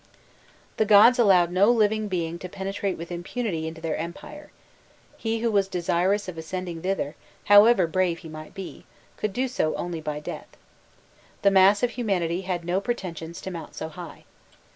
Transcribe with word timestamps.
The 0.77 0.85
gods 0.85 1.19
allowed 1.19 1.51
no 1.51 1.69
living 1.69 2.07
being 2.07 2.39
to 2.39 2.49
penetrate 2.49 2.97
with 2.97 3.11
impunity 3.11 3.67
into 3.67 3.81
their 3.81 3.95
empire: 3.97 4.51
he 5.15 5.41
who 5.41 5.51
was 5.51 5.67
desirous 5.67 6.27
of 6.27 6.39
ascending 6.39 6.81
thither, 6.81 7.13
however 7.43 7.85
brave 7.85 8.17
he 8.25 8.27
might 8.27 8.55
be, 8.55 8.87
could 9.15 9.31
do 9.31 9.47
so 9.47 9.75
only 9.75 10.01
by 10.01 10.19
death. 10.19 10.47
The 11.43 11.51
mass 11.51 11.83
of 11.83 11.91
humanity 11.91 12.41
had 12.41 12.65
no 12.65 12.81
pretensions 12.81 13.39
to 13.41 13.51
mount 13.51 13.75
so 13.75 13.89
high. 13.89 14.23